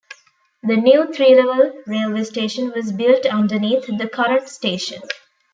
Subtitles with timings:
[0.63, 4.99] The new, three-level, railway station was built underneath the current station.